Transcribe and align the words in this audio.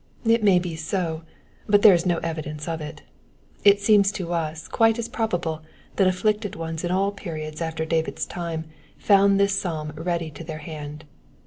It 0.25 0.43
may 0.43 0.57
be 0.57 0.75
so, 0.75 1.21
but 1.67 1.83
there 1.83 1.93
is 1.93 2.07
no 2.07 2.17
evidence 2.23 2.67
of 2.67 2.81
it; 2.81 3.03
it 3.63 3.79
seems 3.81 4.11
to 4.13 4.33
us 4.33 4.67
quite 4.67 4.97
as 4.97 5.07
probable 5.07 5.61
that 5.97 6.07
c{fflicted 6.07 6.55
ones 6.55 6.83
in 6.83 6.89
all 6.89 7.11
periods 7.11 7.61
after 7.61 7.85
David* 7.85 8.17
s 8.17 8.25
time 8.25 8.65
found 8.97 9.39
this 9.39 9.53
psalm 9.55 9.93
ready 9.95 10.31
to 10.31 10.43
their 10.43 10.57
hand. 10.57 11.05